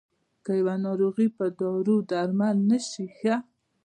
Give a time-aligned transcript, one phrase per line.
[0.43, 3.35] که يوه ناروغي په دارو درمل نه شي ښه.